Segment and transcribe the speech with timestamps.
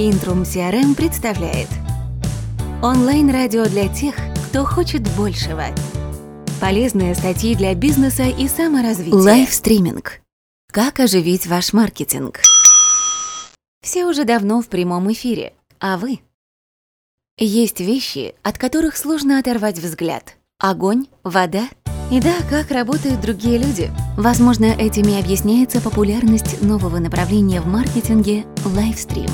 [0.00, 1.66] Интрум CRM представляет
[2.84, 4.14] Онлайн-радио для тех,
[4.48, 5.64] кто хочет большего.
[6.60, 9.18] Полезные статьи для бизнеса и саморазвития.
[9.18, 10.20] Лайвстриминг.
[10.70, 12.42] Как оживить ваш маркетинг?
[13.82, 16.20] Все уже давно в прямом эфире, а вы?
[17.36, 20.36] Есть вещи, от которых сложно оторвать взгляд.
[20.60, 21.68] Огонь, вода
[22.12, 23.90] и да, как работают другие люди.
[24.16, 29.28] Возможно, этими объясняется популярность нового направления в маркетинге– лайвстрим.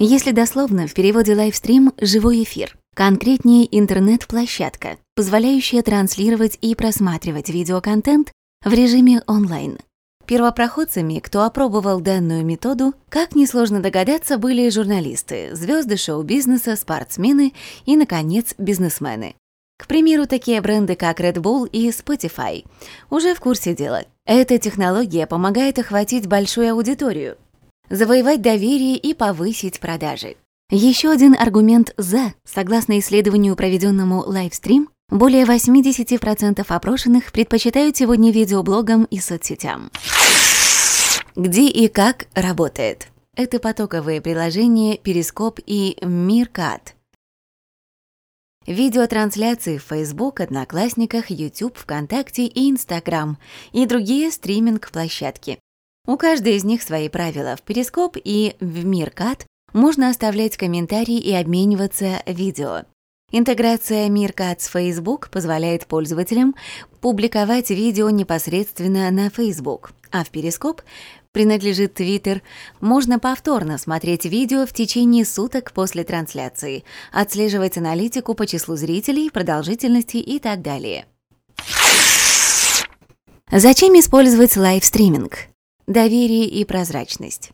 [0.00, 2.76] Если дословно, в переводе лайвстрим– живой эфир.
[2.96, 8.32] Конкретнее интернет-площадка, позволяющая транслировать и просматривать видеоконтент
[8.64, 9.78] в режиме онлайн.
[10.26, 17.52] Первопроходцами, кто опробовал данную методу, как несложно догадаться, были журналисты, звезды шоу-бизнеса, спортсмены
[17.86, 19.36] и, наконец, бизнесмены.
[19.78, 22.64] К примеру, такие бренды, как Red Bull и Spotify,
[23.10, 24.04] уже в курсе дела.
[24.24, 27.36] Эта технология помогает охватить большую аудиторию,
[27.90, 30.36] завоевать доверие и повысить продажи.
[30.70, 39.18] Еще один аргумент «за», согласно исследованию, проведенному лайвстрим, более 80% опрошенных предпочитают сегодня видеоблогам и
[39.18, 39.90] соцсетям.
[41.36, 43.08] Где и как работает?
[43.36, 46.94] Это потоковые приложения Перископ и Миркат.
[48.66, 53.36] Видеотрансляции в Facebook, Одноклассниках, YouTube, ВКонтакте и Instagram
[53.72, 55.58] и другие стриминг-площадки.
[56.06, 57.56] У каждой из них свои правила.
[57.56, 62.82] В Перископ и в Миркат можно оставлять комментарии и обмениваться видео.
[63.32, 66.54] Интеграция Миркат с Facebook позволяет пользователям
[67.00, 70.82] публиковать видео непосредственно на Facebook, а в Перископ
[71.32, 72.42] принадлежит Twitter,
[72.80, 80.18] можно повторно смотреть видео в течение суток после трансляции, отслеживать аналитику по числу зрителей, продолжительности
[80.18, 81.06] и так далее.
[83.50, 85.53] Зачем использовать лайвстриминг?
[85.86, 87.50] Доверие и прозрачность.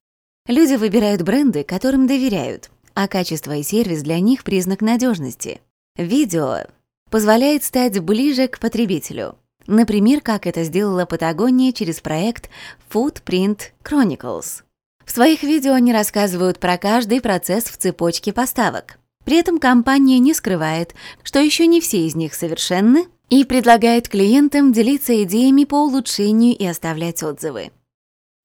[0.46, 5.60] Люди выбирают бренды, которым доверяют, а качество и сервис для них признак надежности.
[5.96, 6.66] Видео
[7.10, 9.34] позволяет стать ближе к потребителю.
[9.66, 12.50] Например, как это сделала Патагония через проект
[12.92, 14.62] Footprint Chronicles.
[15.04, 19.00] В своих видео они рассказывают про каждый процесс в цепочке поставок.
[19.24, 24.72] При этом компания не скрывает, что еще не все из них совершенны, и предлагает клиентам
[24.72, 27.72] делиться идеями по улучшению и оставлять отзывы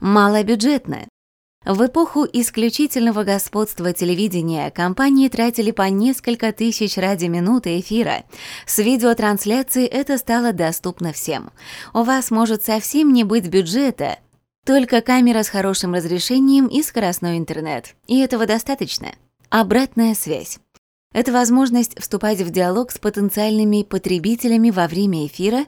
[0.06, 1.08] малобюджетно.
[1.66, 8.24] В эпоху исключительного господства телевидения компании тратили по несколько тысяч ради минуты эфира.
[8.68, 11.50] С видеотрансляцией это стало доступно всем.
[11.92, 14.20] У вас может совсем не быть бюджета,
[14.64, 17.96] только камера с хорошим разрешением и скоростной интернет.
[18.06, 19.08] И этого достаточно.
[19.50, 20.60] Обратная связь.
[21.16, 25.66] Это возможность вступать в диалог с потенциальными потребителями во время эфира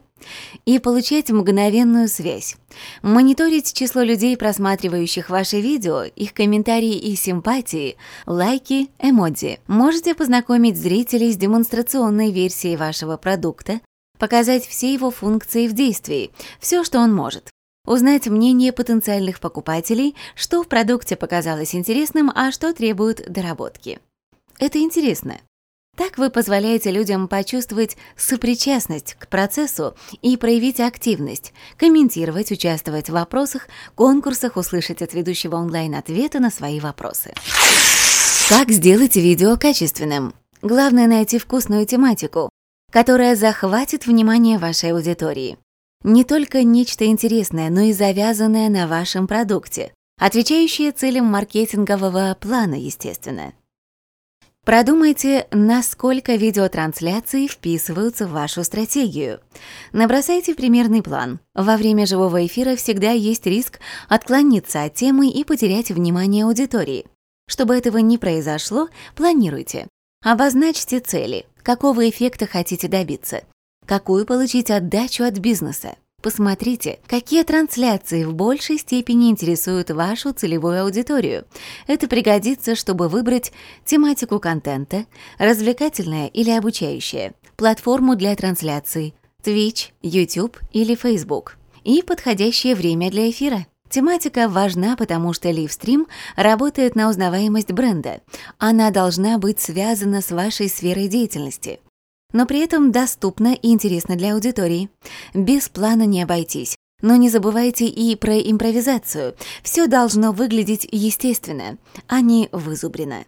[0.65, 2.57] и получать мгновенную связь.
[3.01, 9.61] Мониторить число людей, просматривающих ваши видео, их комментарии и симпатии, лайки, эмодзи.
[9.67, 13.79] Можете познакомить зрителей с демонстрационной версией вашего продукта,
[14.19, 17.49] показать все его функции в действии, все, что он может.
[17.85, 24.01] Узнать мнение потенциальных покупателей, что в продукте показалось интересным, а что требует доработки.
[24.59, 25.40] Это интересно.
[25.95, 33.68] Так вы позволяете людям почувствовать сопричастность к процессу и проявить активность, комментировать, участвовать в вопросах,
[33.95, 37.34] конкурсах, услышать от ведущего онлайн ответы на свои вопросы.
[38.47, 40.35] Как сделать видео качественным?
[40.62, 42.50] Главное найти вкусную тематику,
[42.91, 45.57] которая захватит внимание вашей аудитории.
[46.03, 53.53] Не только нечто интересное, но и завязанное на вашем продукте, отвечающее целям маркетингового плана, естественно.
[54.67, 59.39] Продумайте, насколько видеотрансляции вписываются в вашу стратегию.
[59.94, 61.39] Набросайте примерный план.
[61.55, 63.79] Во время живого эфира всегда есть риск
[64.09, 67.06] отклониться от темы и потерять внимание аудитории.
[67.47, 69.88] Чтобы этого не произошло, планируйте.
[70.22, 73.45] Обозначьте цели, какого эффекта хотите добиться,
[73.85, 75.95] какую получить отдачу от бизнеса.
[76.28, 81.45] Посмотрите, какие трансляции в большей степени интересуют вашу целевую аудиторию.
[81.85, 83.53] Это пригодится, чтобы выбрать
[83.86, 85.06] тематику контента,
[85.38, 89.13] развлекательное или обучающее, платформу для трансляций,
[89.44, 93.68] Twitch, YouTube или Facebook, и подходящее время для эфира.
[93.88, 98.21] Тематика важна, потому что ливстрим работает на узнаваемость бренда.
[98.57, 101.80] Она должна быть связана с вашей сферой деятельности
[102.33, 104.89] но при этом доступно и интересно для аудитории.
[105.33, 106.75] Без плана не обойтись.
[107.01, 109.35] Но не забывайте и про импровизацию.
[109.62, 111.77] Все должно выглядеть естественно,
[112.07, 113.25] а не вызубрено.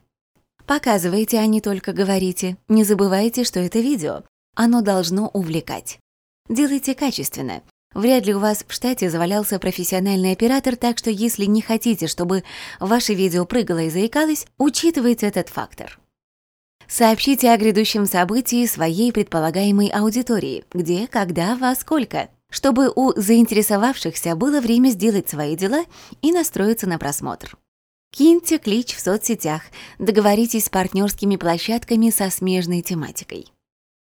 [0.65, 2.57] Показывайте, а не только говорите.
[2.67, 4.23] Не забывайте, что это видео.
[4.55, 5.99] Оно должно увлекать.
[6.47, 7.61] Делайте качественно.
[7.93, 12.43] Вряд ли у вас в штате завалялся профессиональный оператор, так что если не хотите, чтобы
[12.79, 15.99] ваше видео прыгало и заикалось, учитывайте этот фактор.
[16.89, 24.59] Сообщите о грядущем событии своей предполагаемой аудитории, где, когда, во сколько, чтобы у заинтересовавшихся было
[24.59, 25.85] время сделать свои дела
[26.23, 27.55] и настроиться на просмотр.
[28.11, 29.61] Киньте клич в соцсетях,
[29.99, 33.45] договоритесь с партнерскими площадками со смежной тематикой.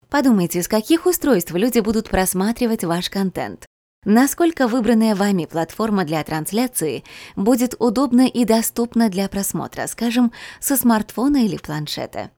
[0.09, 3.67] Подумайте, с каких устройств люди будут просматривать ваш контент.
[4.07, 7.05] Насколько выбранная вами платформа для трансляции
[7.37, 12.31] будет удобна и доступна для просмотра, скажем, со смартфона или планшета.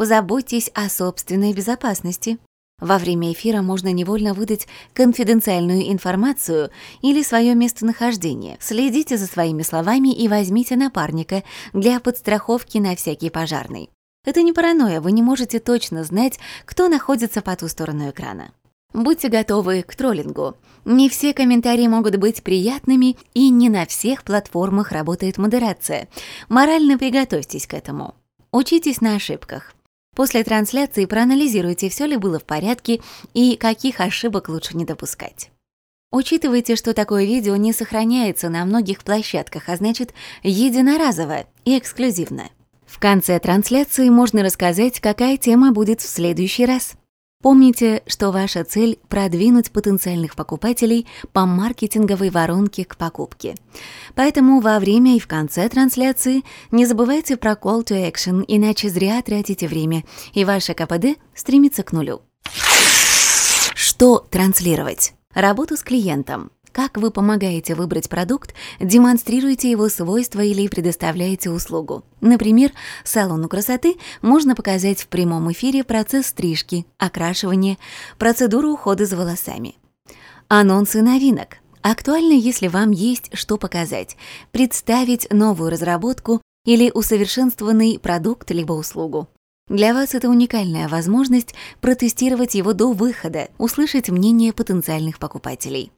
[0.00, 2.38] Позаботьтесь о собственной безопасности.
[2.80, 6.70] Во время эфира можно невольно выдать конфиденциальную информацию
[7.02, 8.56] или свое местонахождение.
[8.60, 11.42] Следите за своими словами и возьмите напарника
[11.74, 13.90] для подстраховки на всякий пожарный.
[14.24, 18.52] Это не паранойя, вы не можете точно знать, кто находится по ту сторону экрана.
[18.94, 20.56] Будьте готовы к троллингу.
[20.86, 26.08] Не все комментарии могут быть приятными, и не на всех платформах работает модерация.
[26.48, 28.14] Морально приготовьтесь к этому.
[28.50, 29.74] Учитесь на ошибках.
[30.14, 33.00] После трансляции проанализируйте, все ли было в порядке
[33.32, 35.50] и каких ошибок лучше не допускать.
[36.12, 40.12] Учитывайте, что такое видео не сохраняется на многих площадках, а значит,
[40.42, 42.50] единоразово и эксклюзивно.
[42.84, 46.94] В конце трансляции можно рассказать, какая тема будет в следующий раз.
[47.42, 53.54] Помните, что ваша цель– продвинуть потенциальных покупателей по маркетинговой воронке к покупке.
[54.14, 59.22] Поэтому во время и в конце трансляции не забывайте про call to action, иначе зря
[59.22, 60.04] тратите время,
[60.34, 62.20] и ваше КПД стремится к нулю.
[63.74, 65.14] Что транслировать?
[65.32, 66.50] Работу с клиентом.
[66.72, 72.04] Как вы помогаете выбрать продукт, демонстрируете его свойства или предоставляете услугу.
[72.20, 72.70] Например,
[73.04, 77.76] салону красоты можно показать в прямом эфире процесс стрижки, окрашивания,
[78.18, 79.74] процедуру ухода за волосами.
[80.48, 81.58] Анонсы новинок.
[81.82, 84.16] Актуально, если вам есть что показать,
[84.52, 89.28] представить новую разработку или усовершенствованный продукт либо услугу.
[89.68, 95.92] Для вас это уникальная возможность протестировать его до выхода, услышать мнение потенциальных покупателей.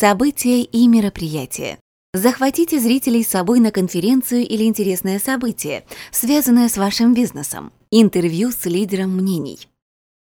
[0.00, 1.78] События и мероприятия.
[2.14, 7.70] Захватите зрителей с собой на конференцию или интересное событие, связанное с вашим бизнесом.
[7.90, 9.68] Интервью с лидером мнений.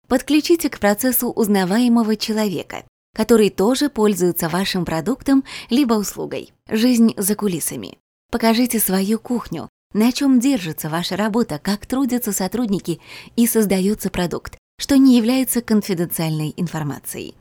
[0.06, 2.85] Подключите к процессу узнаваемого человека,
[3.17, 6.53] который тоже пользуется вашим продуктом либо услугой.
[6.70, 7.99] Жизнь за кулисами.
[8.31, 13.00] Покажите свою кухню, на чем держится ваша работа, как трудятся сотрудники
[13.35, 17.35] и создается продукт, что не является конфиденциальной информацией.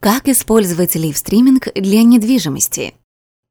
[0.00, 2.94] Как использовать лив-стриминг для недвижимости?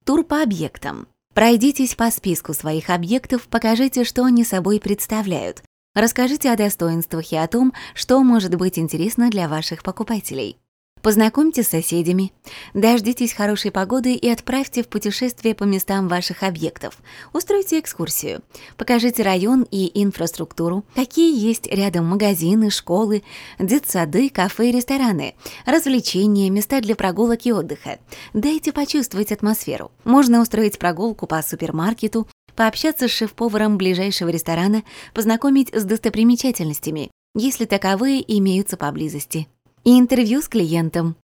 [0.03, 1.07] Тур по объектам.
[1.35, 5.61] Пройдитесь по списку своих объектов, покажите, что они собой представляют.
[5.93, 10.57] Расскажите о достоинствах и о том, что может быть интересно для ваших покупателей.
[11.01, 12.33] Познакомьтесь с соседями,
[12.73, 16.97] дождитесь хорошей погоды и отправьте в путешествие по местам ваших объектов.
[17.31, 18.41] Устройте экскурсию,
[18.75, 23.23] покажите район и инфраструктуру, какие есть рядом магазины, школы,
[23.59, 25.35] детсады, кафе и рестораны,
[25.65, 27.99] развлечения, места для прогулок и отдыха.
[28.33, 29.91] Дайте почувствовать атмосферу.
[30.03, 38.21] Можно устроить прогулку по супермаркету, пообщаться с шеф-поваром ближайшего ресторана, познакомить с достопримечательностями, если таковые
[38.37, 39.47] имеются поблизости
[39.83, 41.15] и интервью с клиентом.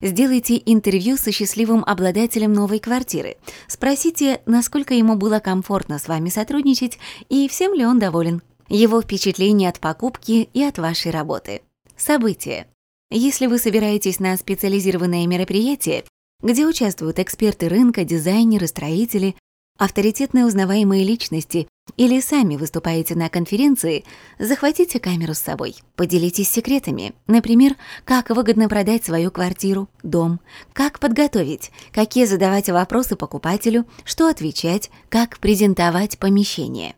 [0.00, 3.36] Сделайте интервью со счастливым обладателем новой квартиры.
[3.68, 6.98] Спросите, насколько ему было комфортно с вами сотрудничать
[7.28, 8.42] и всем ли он доволен.
[8.68, 11.62] Его впечатления от покупки и от вашей работы.
[11.96, 12.66] События.
[13.10, 16.04] Если вы собираетесь на специализированное мероприятие,
[16.42, 19.36] где участвуют эксперты рынка, дизайнеры, строители,
[19.78, 24.04] авторитетные узнаваемые личности или сами выступаете на конференции,
[24.38, 25.76] захватите камеру с собой.
[25.96, 27.14] Поделитесь секретами.
[27.26, 30.40] Например, как выгодно продать свою квартиру, дом,
[30.72, 36.94] как подготовить, какие задавать вопросы покупателю, что отвечать, как презентовать помещение.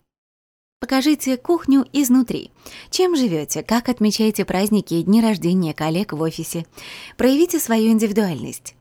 [0.79, 2.51] Покажите кухню изнутри.
[2.91, 6.67] Чем живете, как отмечаете праздники и дни рождения коллег в офисе.
[7.17, 8.75] Проявите свою индивидуальность.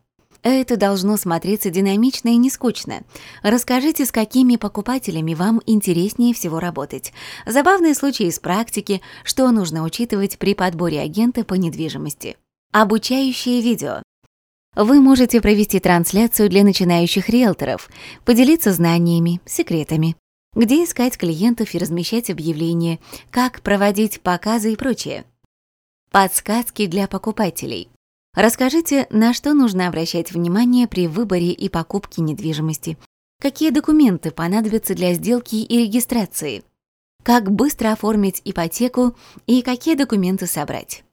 [0.45, 3.01] Это должно смотреться динамично и не скучно.
[3.41, 7.13] Расскажите, с какими покупателями вам интереснее всего работать.
[7.47, 12.37] Забавные случаи из практики, что нужно учитывать при подборе агента по недвижимости.
[12.71, 14.03] Обучающее видео.
[14.75, 17.89] Вы можете провести трансляцию для начинающих риэлторов,
[18.23, 20.15] поделиться знаниями, секретами,
[20.53, 22.99] где искать клиентов и размещать объявления,
[23.31, 25.25] как проводить показы и прочее.
[26.11, 27.89] Подсказки для покупателей.
[28.35, 32.97] Расскажите, на что нужно обращать внимание при выборе и покупке недвижимости.
[33.41, 36.63] Какие документы понадобятся для сделки и регистрации?
[37.23, 39.15] Как быстро оформить ипотеку
[39.47, 41.03] и какие документы собрать?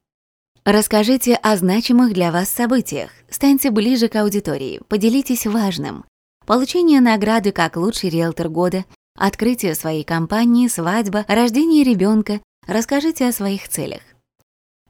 [0.64, 6.04] Расскажите о значимых для вас событиях, станьте ближе к аудитории, поделитесь важным.
[6.44, 8.84] Получение награды как лучший риэлтор года,
[9.16, 14.02] открытие своей компании, свадьба, рождение ребенка, расскажите о своих целях.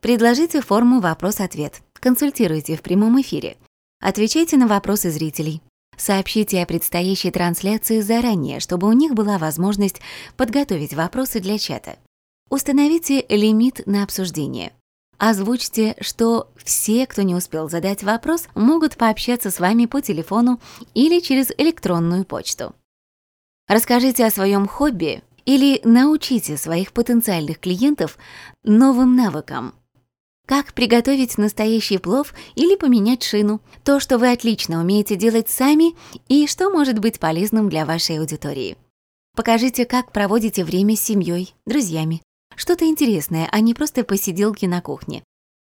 [0.01, 3.57] Предложите форму вопрос-ответ, консультируйте в прямом эфире,
[4.01, 5.63] отвечайте на вопросы зрителей,
[5.97, 10.01] сообщите о предстоящей трансляции заранее, чтобы у них была возможность
[10.37, 11.97] подготовить вопросы для чата.
[12.51, 14.73] Установите лимит на обсуждение.
[15.17, 20.61] Озвучьте, что все, кто не успел задать вопрос, могут пообщаться с вами по телефону
[20.95, 22.75] или через электронную почту.
[23.69, 28.19] Расскажите о своем хобби или научите своих потенциальных клиентов
[28.65, 29.75] новым навыкам.
[30.47, 33.61] Как приготовить настоящий плов или поменять шину.
[33.85, 35.95] То, что вы отлично умеете делать сами
[36.29, 38.77] и что может быть полезным для вашей аудитории.
[39.35, 42.23] Покажите, как проводите время с семьей, друзьями,
[42.57, 45.23] что-то интересное, а не просто посиделки на кухне.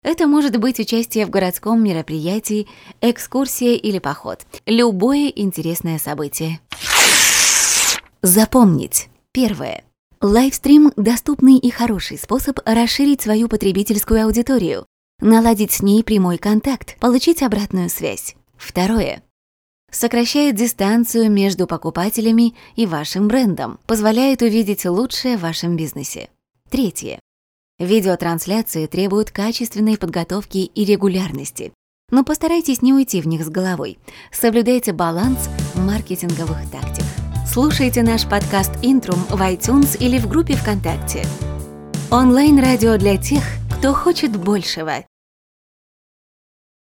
[0.02, 2.66] Это может быть участие в городском мероприятии,
[3.02, 4.46] экскурсия или поход.
[4.64, 6.60] Любое интересное событие.
[8.22, 9.08] Запомнить.
[9.32, 9.84] Первое.
[10.22, 14.84] Лайвстрим– доступный и хороший способ расширить свою потребительскую аудиторию,
[15.18, 18.36] наладить с ней прямой контакт, получить обратную связь.
[18.54, 19.22] Второе.
[19.90, 26.28] Сокращает дистанцию между покупателями и вашим брендом, позволяет увидеть лучшее в вашем бизнесе.
[26.68, 27.18] Третье.
[27.78, 31.72] Видеотрансляции требуют качественной подготовки и регулярности.
[32.10, 33.98] Но постарайтесь не уйти в них с головой.
[34.30, 37.04] Соблюдайте баланс маркетинговых тактик.
[37.52, 41.24] Слушайте наш подкаст «Интрум» в iTunes или в группе ВКонтакте.
[42.08, 43.42] Онлайн-радио для тех,
[43.76, 45.04] кто хочет большего.